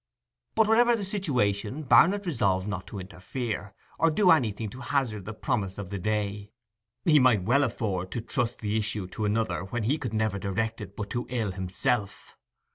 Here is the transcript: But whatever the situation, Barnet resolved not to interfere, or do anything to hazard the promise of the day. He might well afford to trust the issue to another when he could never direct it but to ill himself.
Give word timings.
But 0.55 0.67
whatever 0.67 0.95
the 0.95 1.05
situation, 1.05 1.83
Barnet 1.83 2.25
resolved 2.25 2.67
not 2.67 2.87
to 2.87 2.97
interfere, 2.97 3.75
or 3.99 4.09
do 4.09 4.31
anything 4.31 4.67
to 4.71 4.79
hazard 4.81 5.25
the 5.25 5.33
promise 5.35 5.77
of 5.77 5.91
the 5.91 5.99
day. 5.99 6.49
He 7.05 7.19
might 7.19 7.43
well 7.43 7.63
afford 7.63 8.09
to 8.13 8.21
trust 8.21 8.61
the 8.61 8.77
issue 8.77 9.05
to 9.09 9.25
another 9.25 9.65
when 9.65 9.83
he 9.83 9.99
could 9.99 10.15
never 10.15 10.39
direct 10.39 10.81
it 10.81 10.95
but 10.95 11.11
to 11.11 11.27
ill 11.29 11.51
himself. 11.51 12.35